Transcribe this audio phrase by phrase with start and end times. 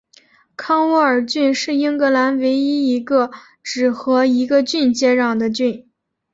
[0.55, 3.29] 康沃尔郡是英格兰唯一一个
[3.61, 5.87] 只和一个郡接壤的郡。